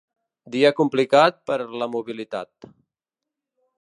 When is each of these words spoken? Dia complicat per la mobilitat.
Dia 0.53 0.71
complicat 0.79 1.37
per 1.51 1.59
la 1.83 1.89
mobilitat. 1.97 2.71